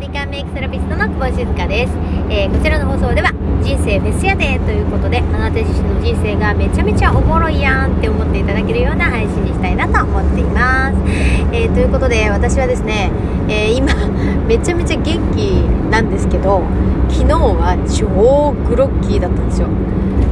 [0.00, 1.92] 理科メイクセラピストの久保静香です、
[2.28, 3.30] えー、こちらの放送では
[3.62, 10.96] 人生フェスやでということであなた自身の人生がめちゃめちゃおもろいやんって思っていただけるような配信にしたいなと思っています、
[11.52, 13.10] えー、ということで私はですね、
[13.48, 13.94] えー、今
[14.46, 15.04] めちゃめちゃ元
[15.34, 16.62] 気なんですけど
[17.08, 19.68] 昨日は超グロッキーだったんですよ。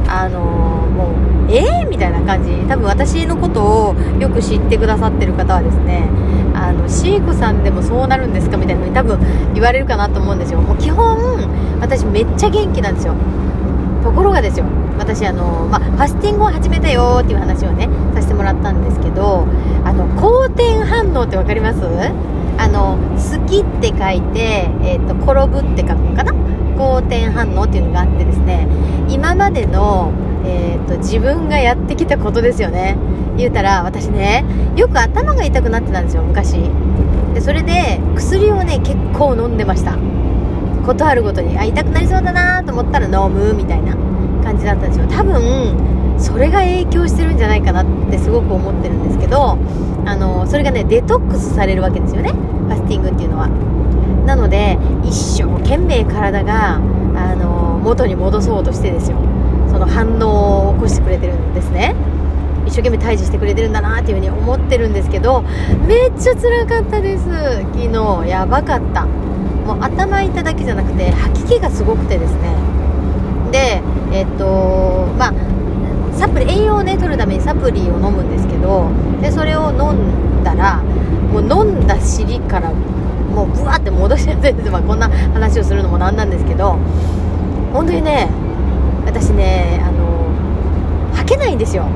[0.07, 1.15] あのも
[1.49, 2.51] うえー、みたいな感じ。
[2.67, 6.07] 多分私のことをよく知ってくださってる方はですね
[6.53, 9.19] あのシーコさんでもそうなるんですかみたいなのに多分
[9.53, 10.61] 言われるかなと思うんですよ。
[10.61, 11.17] もう基本
[11.81, 13.15] 私めっちゃ元気なんですよ。
[14.13, 14.65] ころがですよ。
[14.97, 19.47] 私あの、まあ、ファスティングを始めたよっていう話をねさせてもらったんですけど
[19.83, 21.79] あの好転反応って分かります？
[22.57, 26.33] あの好きって書いて、えーと、転ぶって書くのかな？
[26.77, 28.67] 好転反応っていうのがあってですね
[29.09, 30.13] 今までの、
[30.45, 32.97] えーと自分がやってきたことですよね。
[33.35, 36.69] 言うたら私ねよく頭が痛くなってたんですよ昔。
[37.33, 39.97] でそれで薬をね結構飲んでました。
[40.85, 43.95] ことあるごとにあ痛くなりそうだなと思ったら飲むみたいな
[44.43, 45.05] 感じだったんですよ。
[45.07, 45.75] 多分
[46.19, 49.57] それが影響してるんじゃないかなってすごく思ってるんですけど
[50.05, 52.31] あのそれがねデトックスされるわけですよね。
[52.31, 53.49] ファスティングっていうのは。
[54.25, 56.79] なので一生懸命体があ
[57.35, 59.17] の元に戻そうとしてですよ。
[59.69, 61.95] その反応を起こしてくれてるんですね。
[62.65, 65.43] 一生懸命退治してくれてるんだなっていうふうに思ってるんですけど
[65.85, 67.23] めっちゃ辛かったです。
[67.73, 69.05] 昨日やばかった。
[69.65, 72.55] もう頭痛だけじゃなくて吐き気がすごくてですね。
[73.51, 75.33] でえっとまあ
[76.13, 78.89] サプリ栄養をね取るためにサプリを飲むんですけど
[79.21, 80.81] でそれを飲んだら
[81.31, 86.77] もう飲んだ尻からもうブワーって戻しちゃってです、まあ、こんな話をするのもなんなんですけど
[87.73, 88.29] 本当にね
[89.05, 90.27] 私ねあの
[91.15, 91.87] 吐けないんですよ。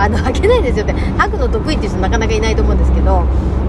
[0.00, 3.24] あの吐けないですよって吐くの得意っていう人なかなかいないと思うんですけど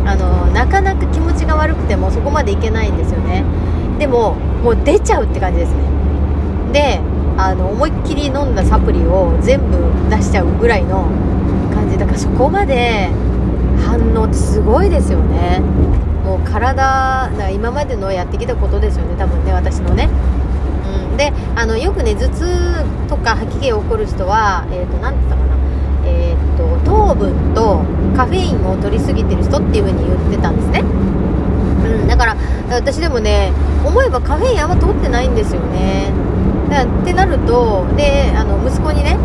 [0.06, 3.44] あのなかなか気持ちが悪くてもそこまでいけないんですよね。
[3.98, 5.78] でももう出ちゃうって感じですね。
[6.72, 7.02] で
[7.38, 9.78] あの思いっきり飲んだサプリを全部
[10.10, 11.08] 出しちゃうぐらいの
[11.74, 11.98] 感じ。
[11.98, 13.10] だからそこまで
[13.86, 15.62] 反応ってすごいですよね。
[16.26, 19.16] もう体だ今までのやってきたことですよね。
[19.18, 20.10] 多分ね私のね。
[21.12, 22.46] うん、であのよくね頭痛
[23.08, 25.56] とか吐き気が起こる人は、えーと、何て言ったかな、
[26.60, 27.82] と糖分と
[28.16, 32.36] カフェインを取りすぎてる人っていう風に言ってたんですね、うん、だから
[32.70, 33.52] 私でもね
[33.86, 36.12] 思えばカフェインあんま取ってないんですよね
[36.70, 39.18] だってなるとであの息子にね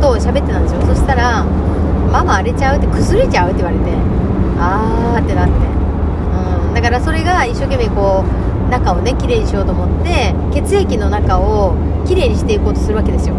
[0.00, 1.44] と喋ってたんですよそしたら
[2.12, 3.90] 「ママ荒れちゃう?」って「崩れちゃう?」って言われて
[4.58, 5.52] あーってなって、
[6.68, 8.22] うん、だからそれが一生懸命こ
[8.68, 11.74] う中をねきれいにしようと思って血液の中を
[12.06, 13.34] きれいにしていこうとするわけですよ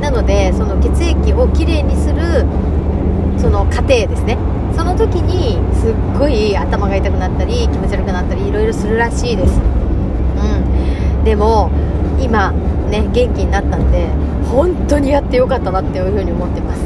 [0.00, 2.46] なのでその血液をきれいにする
[3.38, 4.38] その過程ですね。
[4.76, 9.60] その時にすっごい頭が痛くなったり気持ち悪くなったりいろいろするらしいです。
[9.60, 11.24] うん。
[11.24, 11.70] でも
[12.20, 12.52] 今
[12.90, 14.08] ね元気になったんで
[14.48, 16.82] 本当にやってよかったなっていうふうに思ってます。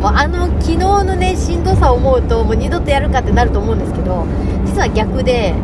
[0.00, 4.26] もうあの昨日のねしんどさを思うともう二度とやるかってなると思うんですけど
[4.64, 5.54] 実は逆で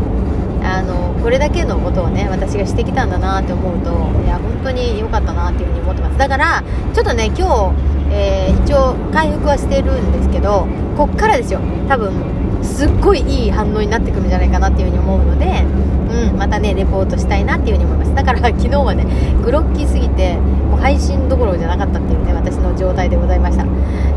[0.77, 3.91] あのこれだけのことをね私がしてきたんだなって思うと
[4.25, 6.19] いや本当に良かったなっていうふに思ってます。
[6.19, 6.63] だから
[6.95, 7.75] ちょっとね今日、
[8.11, 11.61] えー、一応回復はしてるんですけどこっからですよ。
[11.89, 15.65] 多分すっごいいい反応になってくるんじゃないかなっていうふうに思うので、
[16.11, 18.15] うん、またねレポートしたいなっていうふうに思います。
[18.15, 19.07] だから 昨日はね
[19.45, 20.37] グロッキーすぎて
[20.71, 23.65] もう配信どころじゃなかったっていうね私の状態でございました。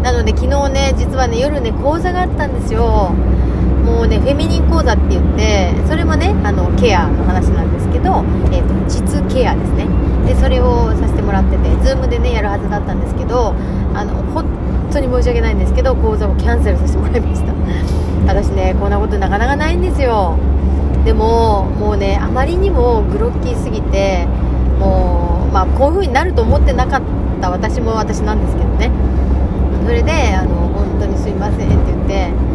[0.03, 3.13] なので昨日ね実はね夜ね講座があったんですよ。
[4.01, 9.85] もうねフェミニン講座って言ってそれもねあのケアの話なんですけど、えーと、実ケアですね。
[10.25, 13.53] でそれをさせてもらってて Zoom でねやるはずだったんですけど
[13.93, 14.47] あの本
[14.91, 17.53] 当に申し訳ないんですけど講座をキャンセルさせてもらいました。
[18.25, 20.35] 私ねこんなことなかなかないんですよ。
[21.05, 24.25] でももうねあまりにもグロッキーすぎて
[24.79, 27.01] もうまあこういう風になると思ってなかっ
[27.39, 28.89] た私も私なんですけどね。
[29.85, 32.50] それであの本当にすいませんって言って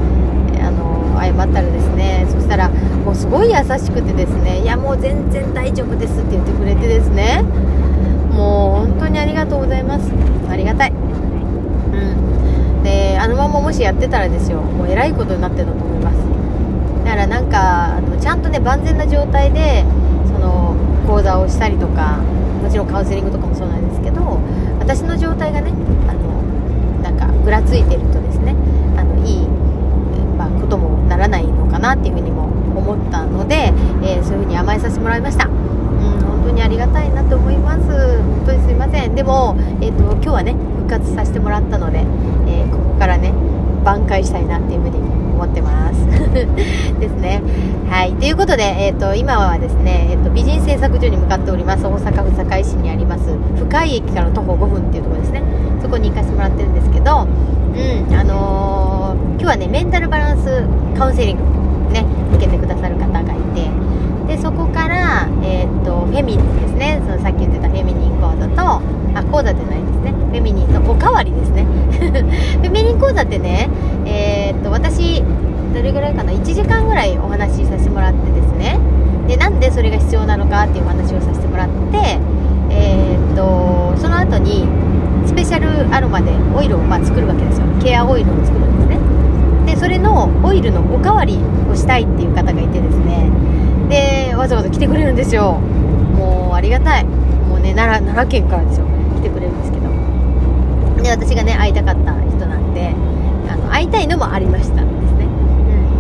[1.33, 7.43] 謝ったらですねそしたらもうすごい優しくてですねいやもう全然大丈夫ですって言ってくれてですね
[8.37, 10.13] もう本当にありがとうございます。
[10.51, 10.91] ありがたい。
[10.91, 12.83] うん。
[12.83, 16.17] であのままもしやってたらですよもうえらいことになってたと思います。
[17.05, 19.85] だからなんかあのちゃんとね万全な状態で
[20.27, 20.77] その
[21.07, 22.19] 講座をしたりとか
[22.63, 24.21] もちろんカウンセリングとかもそうなんですけど
[24.81, 25.71] 私の状態がね
[26.09, 26.43] あの
[27.03, 28.55] なんかぐらついてるとですね
[28.99, 29.57] あのいい
[30.67, 32.47] こともならないのかなっていうふうにも
[32.77, 33.73] 思ったので、
[34.03, 35.47] えー、そういうふうに甘えさせてもらいました。
[35.47, 35.53] うん、
[36.21, 37.83] 本当にありがたいなと思います。
[37.83, 39.15] 本当にすいません。
[39.17, 41.99] でも、えっ、ー、と、今日はね、復活させてもらったので、
[42.47, 43.33] えー、ここからね、
[43.85, 44.99] 挽回したいなっていうふうに
[45.35, 46.07] 思ってます。
[47.01, 47.43] ですね。
[47.91, 53.25] はいということで、えーと、今はですね、えーと、美人製作所に向かっております大阪府堺市にあります
[53.57, 55.43] 深井駅から徒歩5分っていうところですね
[55.81, 60.67] そこに行かせてもらってるんですけどうんあのー、今日はねメンタルバランス
[60.99, 61.43] カウンセリング
[61.93, 62.05] ね
[62.35, 63.71] 受けてくださる方がいて
[64.27, 68.83] でそこから、えーと、フェミニンですねそのさっき言ってたフェミニン講座と
[69.15, 70.11] あ講座じゃないですね。
[70.11, 71.65] フェミニンのおかわりですね。
[71.95, 73.71] フェミニン講座ってね
[74.05, 75.23] えー、っと私
[75.73, 78.79] どれぐらいかな？1時間ぐらいお話しさせてもらってですね。
[79.29, 82.19] でなんでそれが必要なのかっていうお話をさせてもらって
[82.71, 84.67] えー、っとその後に
[85.27, 87.67] スペシャルアロマでオイルをまあ作るわけですよ。
[87.83, 88.99] ケアオイルを作るんですね。
[89.67, 91.39] でそれのオイルのおかわり
[91.71, 93.31] をしたいっていう方がいてですね。
[93.89, 95.61] でわざわざ来てくれるんですよ。
[96.17, 97.05] もうありがたい。
[97.05, 98.96] もうね奈良奈良県からですよ。
[99.57, 101.03] んですけど。
[101.03, 102.93] で私がね会いたかった人なんで
[103.49, 105.27] あの会いたいのもありましたですね。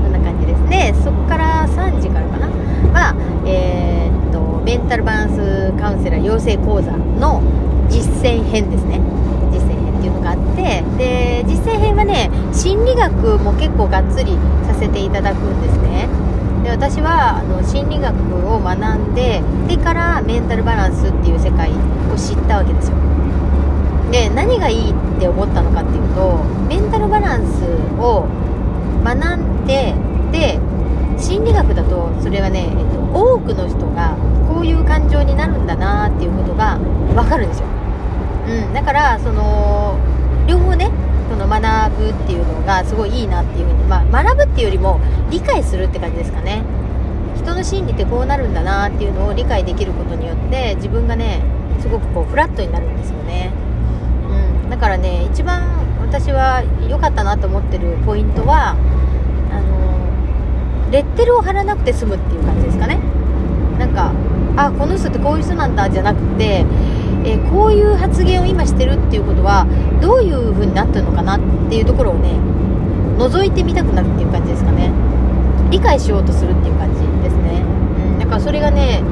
[0.02, 2.46] そんな感じでそこから3時からかな。
[2.92, 3.14] は、
[3.46, 7.42] えー、っとメンタルバランスカウンセラー養成講座の
[7.88, 9.00] 実践編ですね。
[9.52, 14.36] 実践編っていうのがあってで実践編はね心理学も結構がっつり
[14.66, 16.08] させていただくんですね。
[16.64, 18.14] で私はあの心理学
[18.48, 22.96] を学んででからメンタルバランスっていう世界を知ったわけですよ。
[24.10, 27.64] で何がいいって思ったのかっていうとメンタルバランス
[28.00, 28.26] を
[29.04, 29.94] 学んで
[30.32, 30.58] で
[31.18, 34.16] 心理学だとそれはね、えっと、多くの人が
[34.48, 37.66] こういう感情になるんだなっていうことが分かるんですよ、
[38.48, 39.98] うん、だからその
[40.46, 40.90] 両方ね
[41.28, 45.00] その学ぶっていうのがすごいいいなっていうふうに、まあ、学ぶっていうよりも
[45.30, 46.62] 理解するって感じですかね。
[47.36, 51.42] 人の心理ってこうなるんだなっていうのを理解できることによって自分がね
[51.80, 53.52] すごくこうフラットになるんですよね、
[54.70, 55.62] だからね一番
[56.00, 58.70] 私は良かったなと思ってるポイントは
[59.50, 62.98] あのレッテルを貼らなくて済むっていう感じですかね。
[63.78, 64.12] なんか
[64.56, 66.64] あこの人ってこういう人なんだじゃなくて、
[67.24, 69.66] えー、こういう発言を今してるっていうことは
[70.00, 72.38] どういう風になってるのかなっていうところをね
[73.18, 74.90] 覗いてみたくなるっていう感じですかね。
[75.70, 79.02] 理解しようとするっていう感じですね、うん、だからそれがね、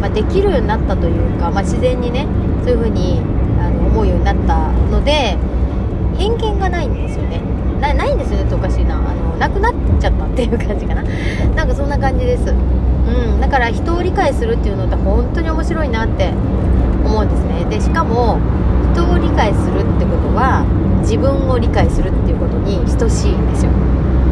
[0.00, 2.26] まあ、できるようになったというか、まあ、自然にね
[2.64, 3.20] そういう風に
[3.92, 5.36] 思うようになったので
[6.16, 7.40] 偏見がないんですよね。
[7.80, 8.96] なないんですよねっておかしいな。
[8.96, 11.02] あのなくなっちゃったっていう感じかな。
[11.54, 12.48] なんかそんな感じです。
[12.48, 13.40] うん。
[13.40, 16.32] だから人を理解するっていうのって本当に面白いなって
[17.04, 17.66] 思うんですね。
[17.68, 18.38] でしかも
[18.94, 20.64] 人を理解するってことは
[21.00, 23.70] 自分を理解するっていうことに等しいんですよ。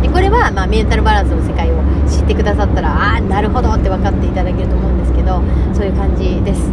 [0.03, 1.75] でこれは、まあ、メンタルバランスの世界を
[2.09, 5.43] 知ってくださったらああなるほどって分かっていただけると思うんですけど
[5.75, 6.71] そういう感じです。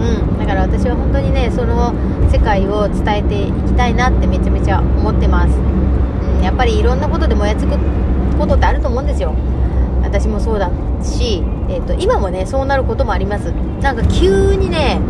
[0.00, 0.38] うん。
[0.38, 1.92] だから私は本当にねその
[2.30, 5.54] 世界を伝えていきたいなってめちゃめちゃ思ってます。
[5.56, 7.76] うんやっぱりいろんなことでもやつく
[8.38, 9.34] ことってあると思うんですよ。
[10.02, 10.70] 私もそうだ
[11.02, 13.52] し、えーと、今もねそうなることもあります。
[13.82, 15.00] なんか急にね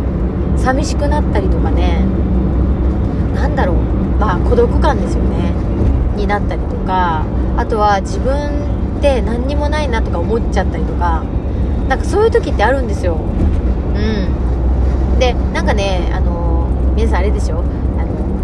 [0.57, 2.03] 寂しくなったりとかね
[3.35, 3.75] 何だろう。
[4.19, 5.53] まあ孤独感ですよね。
[6.15, 7.23] になったりとか
[7.55, 11.23] あとは自分って何にもないなとか思っちゃったりとか
[11.87, 13.15] なんかそういう時ってあるんですよ。
[13.15, 13.17] う
[13.97, 14.27] ん。
[15.19, 17.63] でなんかねあの皆さんあれでしょ？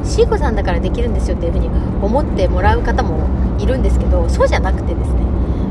[0.03, 3.27] シーコさんだからできるんですよっていう風に思ってもらう方も
[3.57, 5.21] いるんですけどそうじゃなくてですね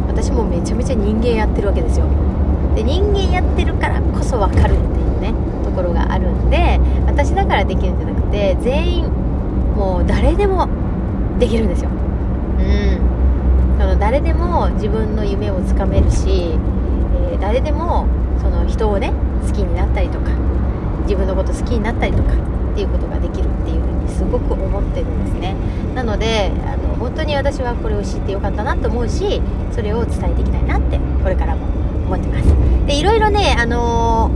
[0.08, 2.06] 私もめちゃめちゃ人間やってるわけですよ。
[2.74, 5.32] で人間やってるからこそ分かるっていうね
[5.64, 9.04] ところがあるんで私だからできるんじゃなくて全員
[9.76, 10.68] もう誰でも
[11.38, 11.90] できるんですよ。
[11.90, 13.78] うん。
[13.78, 16.58] その誰でも自分の夢をつかめるし、
[17.32, 18.08] えー、誰でも
[18.40, 19.12] その人をね
[19.46, 20.30] 好きになったりとか
[21.04, 25.54] 自分のこと好きになったりとかっていうことができるっていうふうにすごく思ってるんですね。
[25.94, 29.40] なのであの本当に私はこれを知ってよかったなと思うし
[29.72, 31.66] それを伝えていきたいなってこれからも
[32.06, 32.86] 思ってます。
[32.86, 34.30] でいろいろねあの、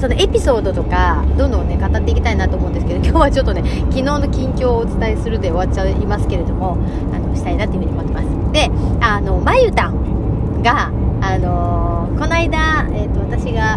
[0.00, 6.78] そのエピソードとかどんどんね語っていきたいなと思うんですけど今日はちょっとね昨日の近況をお伝えするで終わっちゃいますけれども
[7.12, 8.52] あのしたいなっていうふうに思ってます。
[8.52, 8.70] で
[9.00, 13.69] あのまゆたんがあのー、この間、えーと、私が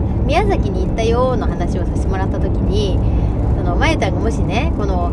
[1.13, 2.97] よの話をさせてもらった時に
[3.55, 5.11] そのまゆたんがもしねこの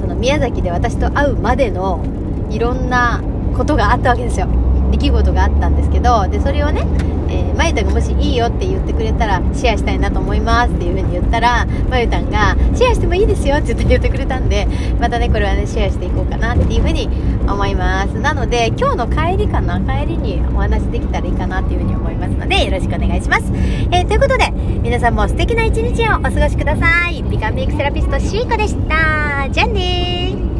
[0.00, 2.04] その宮崎で私と会うまでの
[2.50, 3.22] いろんな
[3.56, 4.46] ことがあったわけですよ。
[4.90, 6.86] 出来事があったんですけどでそれをね、
[7.28, 14.68] えー、まゆたんがもしいいよって言ってくれたらシェアしたいなと思いますっていう風に言ったらまゆたんがシェアしてもいいですよって言ってくれたんで
[15.00, 17.08] またねこれはねシェアしていこうかなっていう風に
[17.46, 18.18] 思います。
[18.18, 23.44] なので今日の帰りかな帰りにお話できたらいいかなっていう風に思いますのでよろしくお願いします、
[23.90, 27.22] えー、ということで皆さんも素敵な一日をお過ごしください。
[27.22, 29.48] 美顔メイクセラピストシーコでした。
[29.50, 30.53] じゃあね